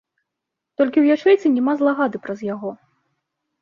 [0.79, 2.69] Толькі ў ячэйцы няма злагады праз яго.